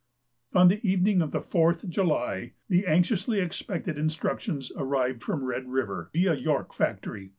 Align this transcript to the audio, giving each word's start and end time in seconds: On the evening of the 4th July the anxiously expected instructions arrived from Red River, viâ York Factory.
On 0.55 0.67
the 0.67 0.81
evening 0.83 1.21
of 1.21 1.29
the 1.29 1.41
4th 1.41 1.87
July 1.87 2.53
the 2.67 2.87
anxiously 2.87 3.39
expected 3.39 3.99
instructions 3.99 4.71
arrived 4.75 5.21
from 5.21 5.43
Red 5.43 5.67
River, 5.69 6.09
viâ 6.15 6.41
York 6.43 6.73
Factory. 6.73 7.29